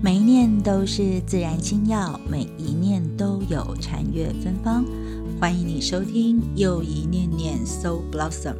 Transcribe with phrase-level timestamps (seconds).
[0.00, 4.84] 每一念都是自然心药，每一念都有禅悦芬芳。
[5.40, 8.54] 欢迎你收听又一念念 So Blossom。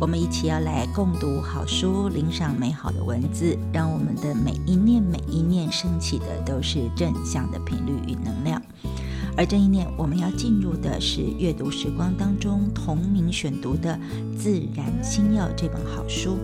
[0.00, 8.60] 我们一起要来共读好书，领赏美好的文字，让我们的每一念每一念升起的都是正向的频率与能量。
[9.36, 13.96] 而这一念，我们要进入的是阅读时光当中同名选读的
[14.36, 16.36] 《自然心药》这本好书。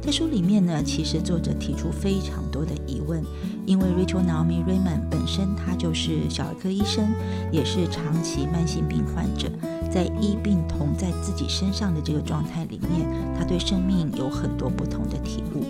[0.00, 3.22] 在书里面呢，其实作者提出非常多的疑问，
[3.66, 7.08] 因为 Rachel Naomi Remen 本身他就是小儿科医生，
[7.52, 9.50] 也是长期慢性病患者，
[9.92, 15.64] 在医病同在自己身上的这个状态里面，他对生命有很多不同的体悟。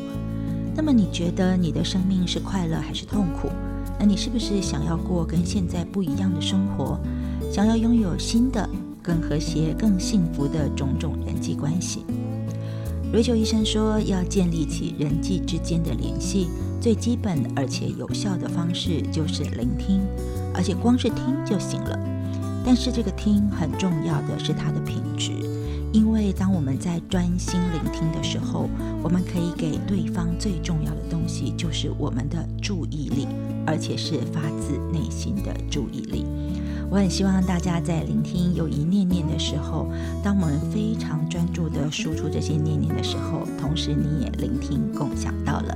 [0.76, 3.48] 那么你觉得你的生命是快乐还是痛苦？
[3.98, 6.96] 那你是不是想要过跟现在不一样的生活？
[7.50, 8.68] 想要拥有新的、
[9.02, 12.04] 更和谐、更幸福的种种人际关系？
[13.10, 20.02] 瑞秋医生说，要建立起人际之间的联系，最基本而且有效的方式就是聆听，
[20.54, 21.98] 而且光是听就行了。
[22.62, 25.32] 但是这个听很重要的是它的品质，
[25.90, 28.17] 因为当我们在专心聆听的，
[29.08, 33.26] 我们可以给对方最重要的东西，就是我们的注意力，
[33.66, 36.26] 而且是发自内心的注意力。
[36.90, 39.88] 我很希望大家在聆听有一念念的时候，
[40.22, 45.74] 当我们非常专注的输出这些念念的时候，同时你也聆听共享到了。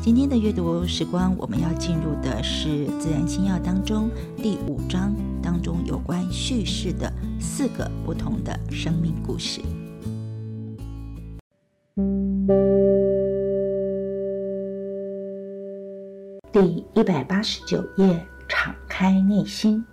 [0.00, 9.60] 今天的阅读时光，我们要进入的是《自然星耀》当中第五章当中有关叙事的四个不同的生命故事。
[16.54, 18.16] 第一百八十九页，
[18.48, 19.84] 敞开内心。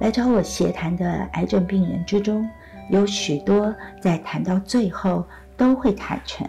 [0.00, 2.44] 来找我协谈的癌症病人之中，
[2.90, 5.24] 有许多在谈到最后
[5.56, 6.44] 都会坦诚，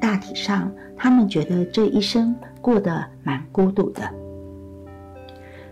[0.00, 4.12] 大体上他们觉得这一生过得蛮孤独的。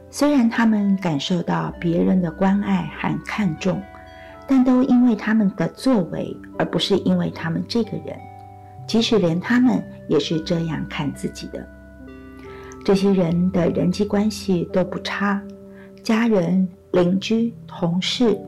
[0.09, 3.83] 虽然他们感受到别人的关爱和看重，
[4.47, 8.17] 但都因为他们的作为，而不是因为他们这个人。
[8.87, 11.69] 即使连他们也是这样看自己的。
[12.87, 15.43] 这些人的人际关系都不差，
[16.05, 16.69] 家人。
[16.93, 18.39] 邻居、同事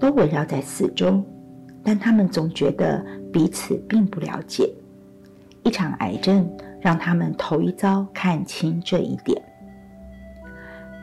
[0.00, 1.22] 都围绕在四周，
[1.84, 4.68] 但他们总觉得彼此并不了解。
[5.62, 9.40] 一场癌症让他们头一遭看清这一点。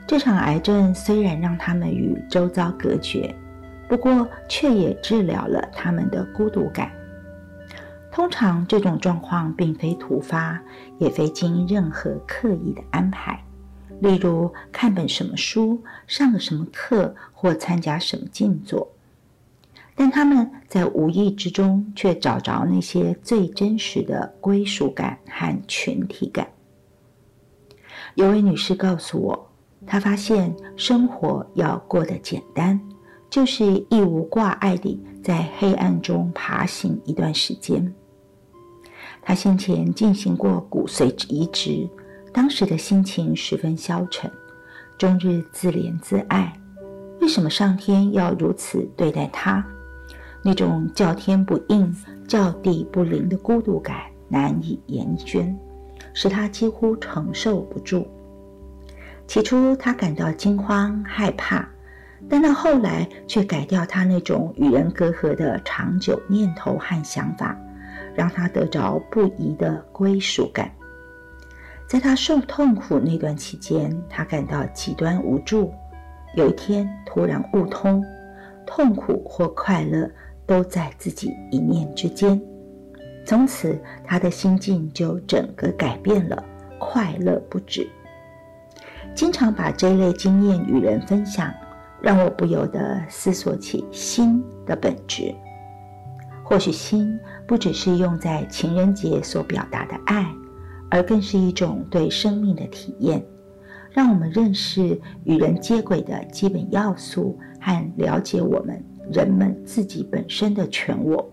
[0.05, 3.33] 这场癌症虽然让他们与周遭隔绝，
[3.87, 6.91] 不过却也治疗了他们的孤独感。
[8.11, 10.61] 通常这种状况并非突发，
[10.97, 13.43] 也非经任何刻意的安排。
[14.01, 18.87] 例如看本什么书、上个什么课或参加什么静坐，
[19.93, 26.47] 但他们在无意之中却找着那些最真实的归属感和群体感。
[28.15, 29.51] 有位女士告诉我，
[29.85, 32.79] 她发现生活要过得简单，
[33.29, 37.93] 就是一无挂碍地在黑暗中爬行一段时间。
[39.21, 41.87] 他先前进行过骨髓移植。
[42.31, 44.31] 当时的心情十分消沉，
[44.97, 46.53] 终日自怜自爱。
[47.19, 49.65] 为什么上天要如此对待他？
[50.43, 51.93] 那种叫天不应、
[52.27, 53.97] 叫地不灵的孤独感
[54.27, 55.57] 难以言宣，
[56.13, 58.07] 使他几乎承受不住。
[59.27, 61.67] 起初，他感到惊慌害怕，
[62.29, 67.57] 但到后来却改掉他那种与人隔阂的长久念头和想法，
[68.15, 70.71] 让他得着不移的归属感。
[71.87, 75.73] 在他受痛苦那段期间，他感到极端无助。
[76.35, 78.03] 有一天，突然悟通，
[78.65, 80.09] 痛苦或快乐
[80.45, 82.39] 都在自己一念之间。
[83.25, 86.43] 从此，他的心境就整个改变了，
[86.79, 87.87] 快乐不止。
[89.15, 91.51] 经常把这类经验与人分享，
[91.99, 95.33] 让我不由得思索起心的本质。
[96.49, 100.25] 或许，心不只是用在情人节所表达的爱。
[100.91, 103.23] 而更是一种对生命的体验，
[103.91, 111.31] 让我们认识与人接轨的基本要素和了解我们人们自己本身的全我。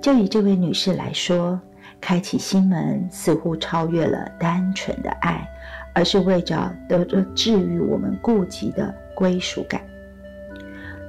[0.00, 1.60] 就以这位女士来说，
[2.00, 5.44] 开启心门似乎超越了单纯的爱，
[5.92, 9.80] 而是为着得着治愈我们顾及的归属感。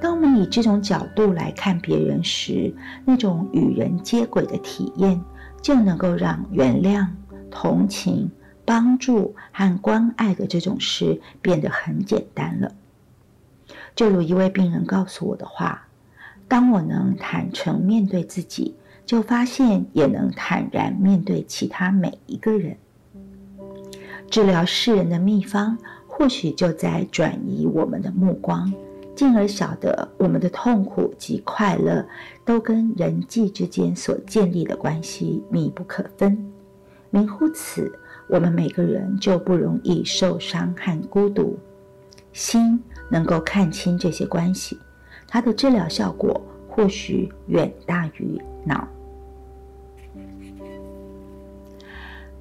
[0.06, 2.72] 当我们以这种角度来看别人时，
[3.04, 5.20] 那种与人接轨的体验。
[5.60, 7.08] 就能够让原谅、
[7.50, 8.30] 同情、
[8.64, 12.70] 帮助和关爱的这种事变得很简单了。
[13.96, 15.88] 就如一位病人告诉我的话
[16.46, 22.76] ：“当我能坦诚面对自己，就发现也能坦然面对其他每一个人。”
[24.30, 25.76] 治疗世人的秘方，
[26.06, 28.72] 或许就在转移我们的目光，
[29.16, 32.06] 进而晓得我们的痛苦及快乐
[32.44, 36.52] 都跟人际之间所建立的关系密不可分。
[37.08, 37.90] 明乎此，
[38.28, 41.58] 我们每个人就不容易受伤和孤独。
[42.34, 42.78] 心
[43.10, 44.78] 能够看清这些关系，
[45.26, 48.86] 它的治疗效果或许远大于脑。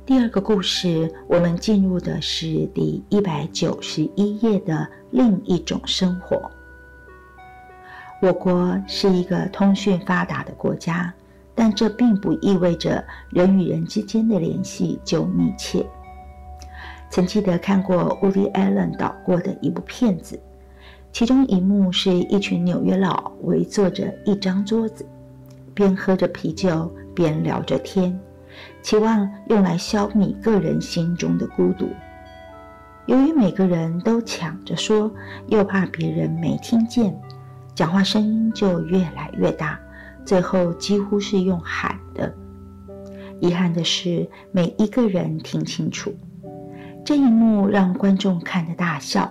[0.06, 6.52] 第二个故事，我们进入的是第一百九十一页的另一种生活。
[8.26, 11.14] 我国是一个通讯发达的国家，
[11.54, 15.86] 但这并不意味着人与人之间的联系就密切。
[17.12, 20.40] 曾记得看过 Woody Allen 导过的一部片子，
[21.12, 25.06] 其中一幕是一群纽约佬围坐着一张桌子，
[25.76, 28.20] 边喝着啤酒边聊着天。
[28.82, 31.88] 期望用来消弭个人心中的孤独。
[33.06, 35.12] 由于每个人都抢着说，
[35.46, 37.16] 又怕别人没听见，
[37.76, 39.78] 讲话声音就越来越大，
[40.24, 42.34] 最后几乎是用喊的。
[43.42, 46.16] 遗憾的是，每一个人听清楚
[47.04, 49.30] 这一幕，让观众看得大笑。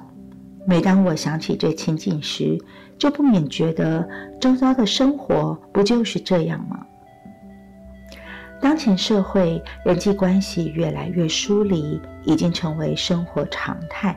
[0.67, 2.58] 每当我想起这情景时，
[2.99, 4.06] 就不免觉得，
[4.38, 6.85] 周遭的生活不就是这样吗？
[8.61, 14.14] 当前社会人际关系越来越疏离，已经成为生活常态。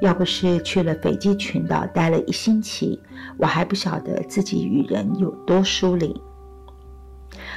[0.00, 3.00] 要不是去了斐济群岛待了一星期，
[3.38, 6.20] 我还不晓得自己与人有多疏离。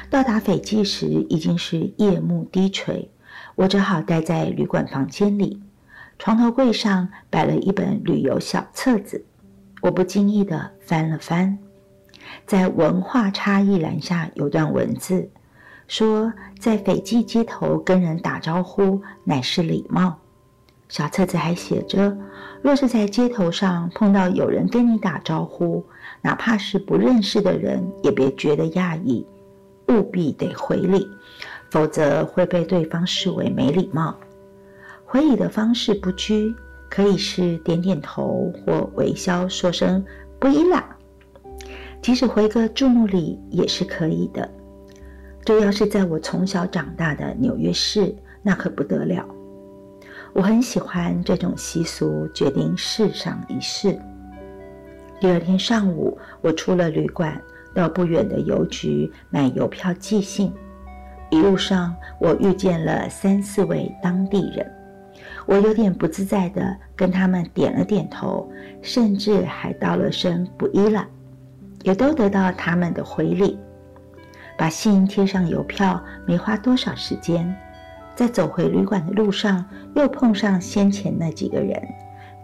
[0.10, 3.12] 到达斐济时已经是夜幕低垂，
[3.56, 5.62] 我只好待在旅馆房间里。
[6.20, 9.24] 床头柜上摆了一本旅游小册子，
[9.82, 11.60] 我不经意地翻了翻，
[12.46, 15.30] 在文化差异栏下有段文字。
[15.88, 20.20] 说，在斐济街头跟人打招呼乃是礼貌。
[20.90, 22.18] 小册子还写着，
[22.62, 25.84] 若是在街头上碰到有人跟你打招呼，
[26.22, 29.26] 哪怕是不认识的人，也别觉得讶异，
[29.90, 31.06] 务必得回礼，
[31.70, 34.16] 否则会被对方视为没礼貌。
[35.06, 36.56] 回礼的方式不拘，
[36.90, 40.04] 可以是点点头或微笑说声
[40.40, 40.98] 不依啦，
[42.02, 44.50] 即使回个注目礼也是可以的。
[45.44, 49.26] 这要是在我从小长大的纽约市，那可不得了。
[50.38, 53.98] 我很喜欢这种习俗，决定试上一试。
[55.20, 57.42] 第二天上午，我出了旅馆，
[57.74, 60.54] 到不远的邮局买邮票寄信。
[61.32, 64.72] 一路上，我遇见了三四位当地人，
[65.48, 68.48] 我有点不自在的跟他们点了点头，
[68.84, 71.04] 甚至还道了声不依了，
[71.82, 73.58] 也都得到他们的回礼。
[74.56, 77.52] 把信贴上邮票，没花多少时间，
[78.18, 81.80] 在走回旅馆的路上，又碰上先前那几个人，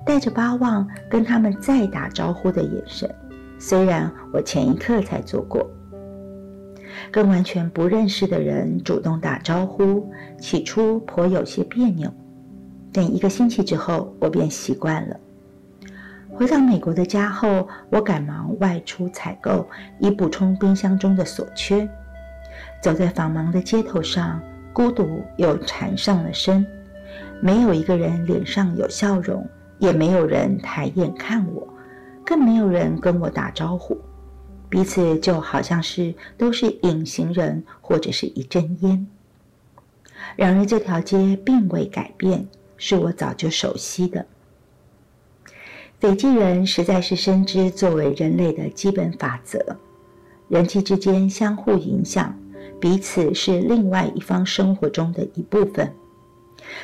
[0.05, 3.09] 带着巴望跟他们再打招呼的眼神。
[3.57, 5.67] 虽然我前一刻才做过，
[7.11, 10.07] 跟完全不认识的人主动打招呼，
[10.39, 12.07] 起初颇有些别扭，
[12.93, 15.19] 但一个星期之后，我便习惯了。
[16.29, 19.67] 回到美国的家后，我赶忙外出采购，
[19.97, 21.89] 以补充冰箱中的所缺。
[22.79, 24.39] 走在繁忙的街头上，
[24.73, 26.65] 孤独又缠上了身。
[27.39, 31.67] 没有一个人脸上有笑容，也没有人抬眼看我，
[32.25, 33.97] 更没有人跟我打招呼。
[34.69, 39.05] 彼此就好像是都是隐形人，或者是一阵烟。
[40.35, 44.25] 然而这条街并未改变，是我早就熟悉的。
[45.99, 49.77] 斐济人实在是深知作为人类的基本法则：
[50.49, 52.35] 人际之间相互影响。
[52.83, 55.89] 彼此是另外一方生活中的一部分，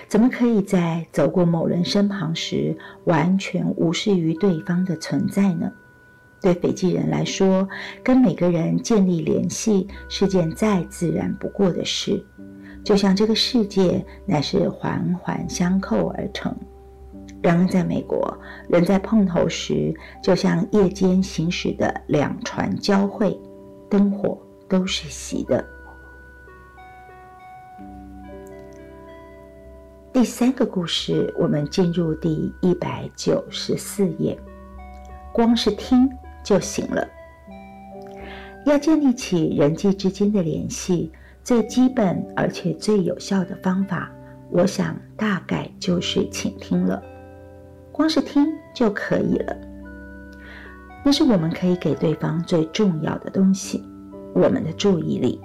[0.08, 5.70] 怎么可以在走过某人身旁时完全无视于对方的存在呢？
[6.42, 7.68] 对斐济人来说，
[8.02, 12.26] 跟每个人建立联系是件再自然不过的事，
[12.82, 16.56] 就像这个世界乃是环环相扣而成。
[17.42, 18.34] 然而，在美国，
[18.70, 23.38] 人在碰头时，就像夜间行驶的两船交汇，
[23.90, 24.38] 灯火
[24.70, 25.62] 都是熄的。
[30.12, 34.38] 第三个故事，我们进入第一百九十四页。
[35.32, 36.10] 光是听
[36.44, 37.08] 就行了。
[38.66, 41.12] 要建立起人际之间的联系，
[41.44, 44.12] 最基本而且最有效的方法，
[44.50, 47.02] 我想大概就是倾听了。
[47.92, 49.56] 光是听就可以了。
[51.06, 53.84] 那是我们可以给对方最重要的东西——
[54.34, 55.40] 我们的注意力，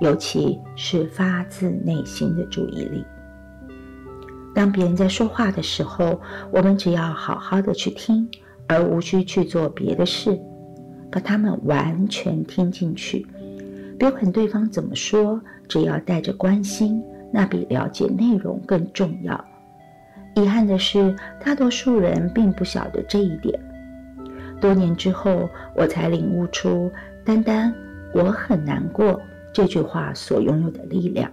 [0.00, 3.02] 尤其是发自内心的注意力。
[4.54, 8.28] 当别人在说话的时候，我们只要好好的去听，
[8.66, 10.38] 而无需去做别的事，
[11.10, 13.26] 把他们完全听进去。
[13.98, 19.42] 别管对方怎么说，只要带着关心，那比了解内容更重要。
[20.34, 23.58] 遗憾的是，大多数人并不晓得这一点。
[24.60, 26.90] 多年之后，我才领悟出
[27.24, 27.72] “单单
[28.14, 29.20] 我很难过”
[29.52, 31.30] 这句话所拥有的力量。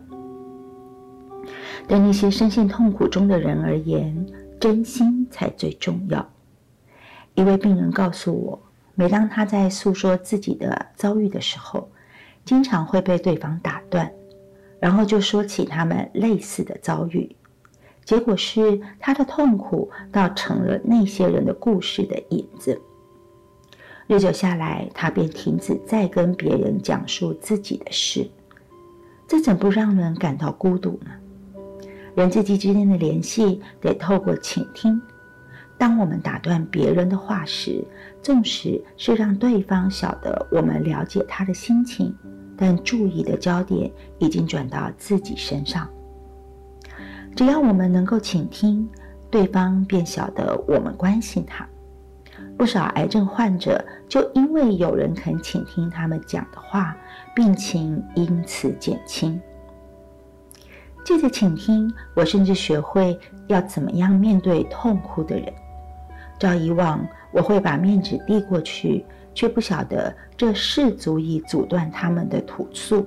[1.87, 4.25] 对那些深陷痛苦中的人而言，
[4.59, 6.27] 真心才最重要。
[7.33, 8.61] 一位病人告诉我，
[8.95, 11.89] 每当他在诉说自己的遭遇的时候，
[12.45, 14.11] 经常会被对方打断，
[14.79, 17.35] 然后就说起他们类似的遭遇。
[18.03, 22.81] 结果是，他的痛苦倒成了那些人的故事的引子。
[24.07, 28.27] 日久下来，他便停止再跟别人讲述自己的事。
[29.27, 31.11] 这怎不让人感到孤独呢？
[32.15, 35.01] 人际之间的联系得透过倾听。
[35.77, 37.81] 当我们打断别人的话时，
[38.21, 42.13] 纵使是让对方晓得我们了解他的心情，
[42.57, 45.87] 但注意的焦点已经转到自己身上。
[47.35, 48.89] 只要我们能够倾听，
[49.31, 51.65] 对方便晓得我们关心他。
[52.57, 56.97] 不少癌症患者就因为有人肯倾听他们讲的话，
[57.33, 59.39] 病情因此减轻。
[61.03, 65.51] 借着倾听，我甚至学会要怎么样面对痛苦的人。
[66.37, 73.05] 照以往，我会把面纸递过去，却不晓得这是足以阻断他们的吐诉，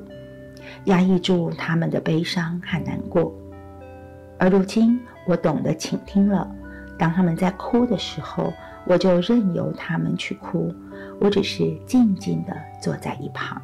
[0.85, 3.33] 压抑住他们的悲伤和难过。
[4.39, 6.51] 而如今，我懂得倾听了。
[6.99, 8.53] 当他们在哭的时候，
[8.85, 10.75] 我就任由他们去哭，
[11.21, 13.63] 我只是静静地坐在一旁。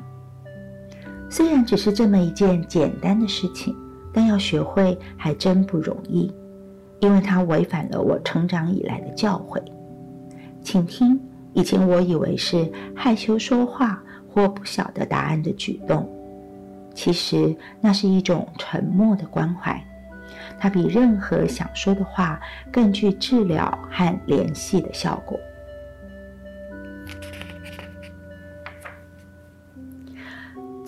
[1.29, 3.77] 虽然只是这么一件简单的事情，
[4.19, 6.29] 但要学会还真不容易。
[6.99, 9.63] 因为它违反了我成长以来的教诲。
[10.61, 11.17] 请听，
[11.53, 16.11] 以前我以为是害羞说话或不晓得答案的举动，
[16.93, 19.81] 其实那是一种沉默的关怀，
[20.59, 22.41] 它比任何想说的话
[22.73, 25.39] 更具治疗和联系的效果。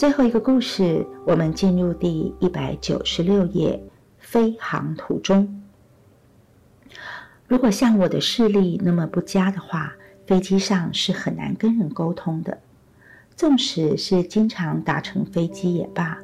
[0.01, 3.79] 最后一个故事，我们进入第一百九十六页，
[4.17, 5.63] 飞航途中。
[7.47, 9.93] 如果像我的视力那么不佳的话，
[10.27, 12.59] 飞机上是很难跟人沟通的。
[13.37, 16.17] 纵使是经常搭乘飞机也罢。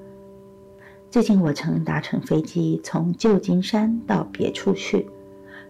[1.11, 5.06] 最近我曾搭乘飞机从旧金山到别处去。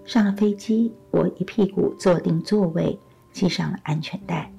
[0.04, 2.96] 上了飞机，我一屁股坐定座位，
[3.32, 4.55] 系上了安全带。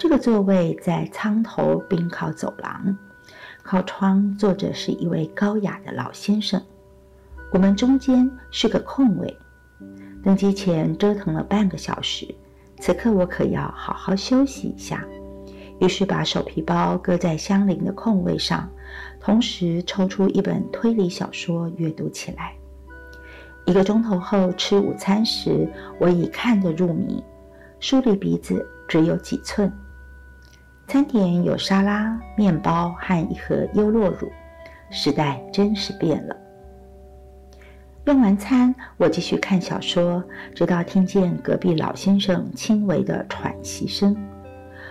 [0.00, 2.96] 这个座位在舱头并靠走廊，
[3.62, 6.58] 靠窗坐着是一位高雅的老先生。
[7.52, 9.36] 我们中间是个空位。
[10.24, 12.26] 登机前折腾了半个小时，
[12.78, 15.04] 此刻我可要好好休息一下。
[15.80, 18.70] 于是把手皮包搁在相邻的空位上，
[19.20, 22.54] 同时抽出一本推理小说阅读起来。
[23.66, 27.22] 一个钟头后吃午餐时，我已看得入迷，
[27.80, 29.70] 书离鼻子只有几寸。
[30.90, 34.28] 餐点有沙拉、面包和一盒优酪乳，
[34.90, 36.36] 时代真是变了。
[38.06, 40.20] 用完餐，我继续看小说，
[40.52, 44.16] 直到听见隔壁老先生轻微的喘息声。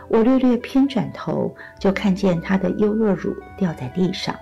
[0.07, 4.33] 我略略偏转头，就看见他的优酪乳掉在地上，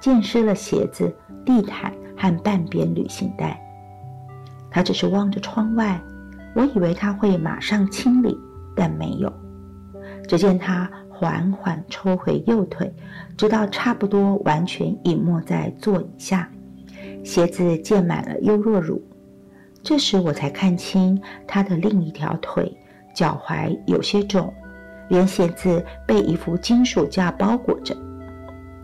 [0.00, 1.14] 溅湿了鞋子、
[1.46, 3.56] 地毯和半边旅行袋。
[4.68, 6.02] 他只是望着窗外，
[6.56, 8.36] 我以为他会马上清理，
[8.74, 9.32] 但没有。
[10.26, 12.92] 只见他缓缓抽回右腿，
[13.36, 16.50] 直到差不多完全隐没在座椅下。
[17.22, 19.00] 鞋子溅满了优酪乳，
[19.80, 22.70] 这时我才看清他的另一条腿，
[23.14, 24.52] 脚踝有些肿，
[25.08, 27.96] 连鞋子被一副金属架包裹着。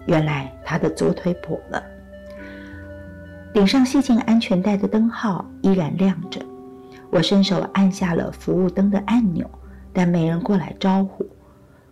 [0.06, 1.82] 原来他的左腿跛了。
[3.52, 6.40] 顶上系进安全带的灯号依然亮着，
[7.10, 9.44] 我伸手按下了服务灯的按钮，
[9.92, 11.26] 但没人过来招呼。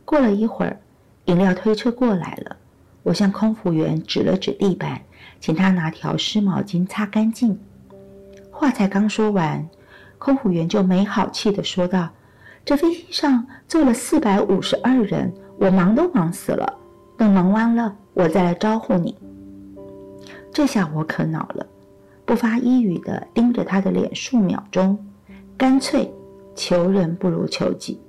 [0.08, 0.80] 过了一会儿，
[1.26, 2.56] 饮料推车过来了，
[3.02, 4.98] 我向空服员指了指地板。
[5.38, 7.60] 请他拿条湿毛巾擦干净。
[8.50, 9.68] 话才刚说完，
[10.16, 12.08] 空服员就没好气地说道
[12.64, 16.78] ：“这飞机上坐了四百五十二人，我忙都忙死了。
[17.18, 19.14] 等忙完了，我再来招呼你。”
[20.50, 21.66] 这下我可恼了，
[22.24, 24.98] 不发一语地盯着他的脸数秒钟，
[25.58, 26.10] 干脆
[26.56, 28.00] 求人不如求己。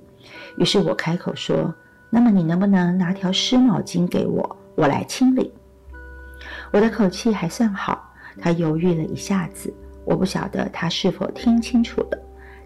[0.56, 1.72] 于是我开口说
[2.10, 5.52] ：“那么你能不能拿条湿毛巾给我，我来清理？”
[6.72, 9.72] 我的口气还算好，他犹豫了一下子，
[10.04, 12.18] 我不晓得他是否听清楚了，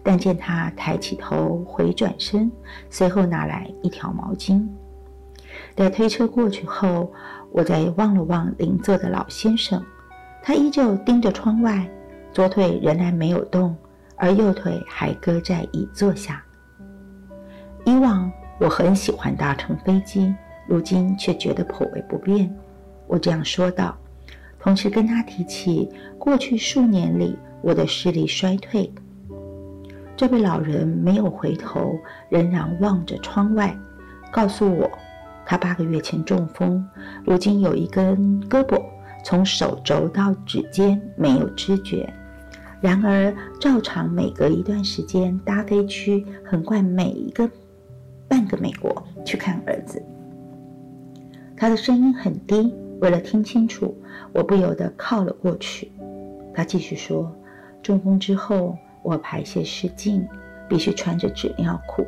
[0.03, 2.51] 但见他抬起头，回转身，
[2.89, 4.65] 随后拿来一条毛巾。
[5.73, 7.11] 待推车过去后，
[7.51, 9.83] 我再望了望邻座的老先生，
[10.43, 11.89] 他依旧盯着窗外，
[12.31, 13.75] 左腿仍然没有动，
[14.15, 16.43] 而右腿还搁在椅座下。
[17.85, 20.33] 以往我很喜欢搭乘飞机，
[20.67, 22.49] 如今却觉得颇为不便。
[23.07, 23.95] 我这样说道，
[24.59, 28.91] 同时跟他提起过去数年里我的视力衰退。
[30.15, 31.93] 这位老人没有回头，
[32.29, 33.77] 仍然望着窗外，
[34.31, 34.89] 告诉我。
[35.45, 36.83] 他八个月前中风，
[37.23, 38.81] 如今有一根胳膊
[39.23, 42.11] 从手肘到指尖没有知觉。
[42.81, 47.47] 然而，照常每隔一段时间搭飞区横贯每一个
[48.27, 50.01] 半个美国去看儿子。
[51.55, 53.97] 他的声音很低，为了听清楚，
[54.33, 55.91] 我不由得靠了过去。
[56.53, 57.33] 他继续说
[57.81, 60.27] ：“中风之后，我排泄失禁，
[60.67, 62.05] 必须穿着纸尿裤。”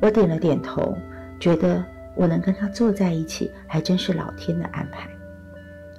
[0.00, 0.96] 我点了点头，
[1.40, 1.84] 觉得。
[2.14, 5.08] 我能跟他坐在一起，还真是老天的安排。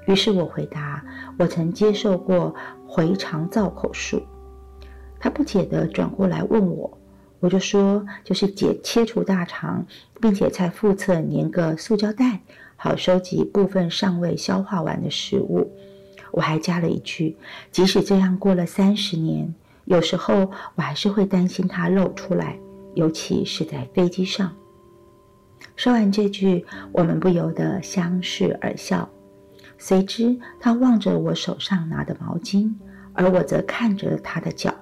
[0.06, 1.04] 于是我回答
[1.40, 2.54] ：“我曾接受过
[2.88, 4.22] 回肠造口术。”
[5.20, 6.96] 他不解地转过来问我，
[7.44, 9.86] 我就说：“就是解切除大肠，
[10.22, 12.40] 并且在腹侧粘个塑胶袋，
[12.78, 15.70] 好收集部分尚未消化完的食物。”
[16.32, 17.36] 我还加了一句
[17.70, 22.58] ：“即使这样过了三十年，有时候我还是会担心它露出来，
[22.94, 24.56] 尤其是在飞机上。”
[25.76, 29.10] 说完这句，我们不由得相视而笑。
[29.78, 32.74] 随之，他望着我手上拿的毛巾，
[33.12, 34.74] 而我则看着他的脚，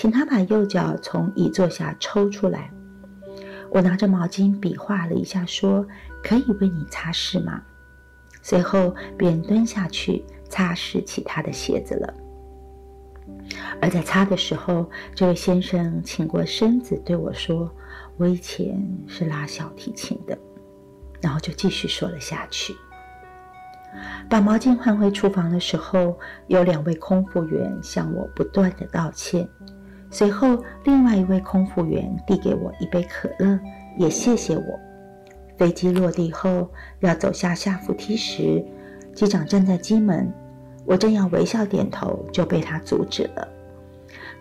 [0.00, 2.70] 请他把右脚从椅座下抽出来。
[3.68, 5.86] 我拿着毛巾比划了一下，说
[6.24, 7.60] ：“可以为你擦拭吗？”
[8.40, 12.14] 随后便蹲下去擦拭起他的鞋子了。
[13.82, 17.70] 而在擦的时候，这位先生倾过身子对我说。
[18.16, 20.38] 我以前是拉小提琴的，
[21.20, 22.74] 然后就继续说了下去。
[24.30, 29.46] 把毛巾换回厨房的时候，有两位空服员向我不断的道歉。
[30.10, 33.58] 随后，另外一位空服员递给我一杯可乐，
[33.96, 34.80] 也谢谢我。
[35.56, 36.68] 飞机落地后，
[37.00, 38.64] 要走下下扶梯时，
[39.14, 40.32] 机长站在机门，
[40.84, 43.48] 我正要微笑点头，就被他阻止了。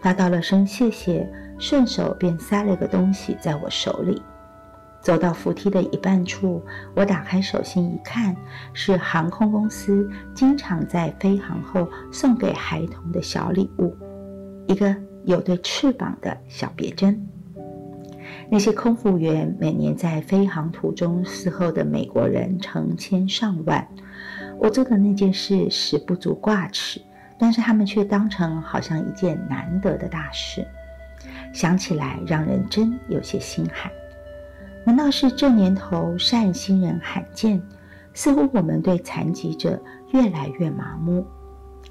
[0.02, 1.30] 他道了声谢谢。
[1.62, 4.22] 顺手便塞了个东西在我手里，
[5.02, 6.64] 走到扶梯的一半处，
[6.96, 8.34] 我打开手心一看，
[8.72, 13.94] 是航空公司经常在飞航后送给孩童的小礼物——
[14.68, 14.96] 一个
[15.30, 17.28] 有对翅膀的小别针。
[18.50, 23.88] 那些空服员每年在飞航途中伺候的美国人成千上万，
[24.58, 27.00] 我做的那件事实不足挂齿，
[27.38, 30.65] 但是他们却当成好像一件难得的大事。
[31.54, 33.92] 想起来让人真有些心寒。
[34.84, 37.62] 难道是这年头善心人罕见？
[38.15, 39.80] 似乎我们对残疾者
[40.12, 41.24] 越来越麻木，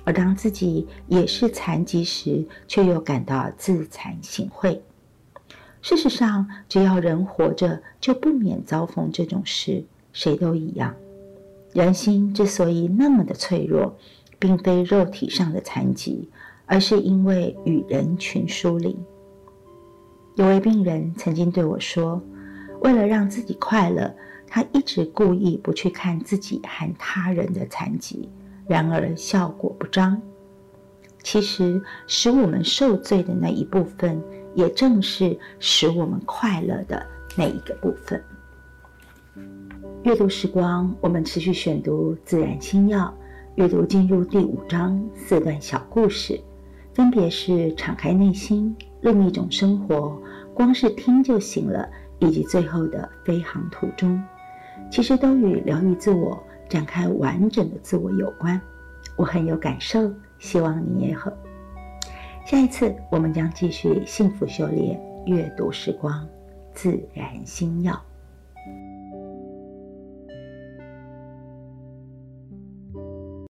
[0.08, 4.80] 而当自己也是残疾时，却又感到自惭形秽。
[5.82, 10.94] 事实上，只要人活着，就不免遭逢这种事，谁都一样。
[11.74, 13.98] 人心之所以那么的脆弱，
[14.38, 16.26] 并非肉体上的残疾，
[16.64, 18.98] 而是因为与人群疏离。
[20.36, 22.18] 有位病人曾经对我说
[22.80, 24.14] ：“为了让自己快乐，
[24.46, 28.26] 他一直故意不去看自己和他人的残疾，
[28.68, 30.20] 然而效果不彰。
[31.24, 34.22] 其实，使我们受罪的那一部分，
[34.54, 37.04] 也正是使我们快乐的
[37.36, 38.22] 那一个部分。”
[40.04, 43.06] 阅读时光，我们持续选读《自然心要》，
[43.56, 46.40] 阅读进入第五章四段小故事，
[46.94, 48.74] 分别是敞开内心。
[49.00, 50.16] 另一种生活，
[50.54, 51.88] 光是听就行了，
[52.20, 54.22] 以及最后的飞航途中，
[54.90, 58.60] 其实都与疗愈自我、展开完整的自我有关。
[59.16, 61.32] 我很有感受，希望你也很。
[62.46, 66.26] 下一次我们将继续幸福修炼阅读时光，
[66.72, 68.00] 自然心药。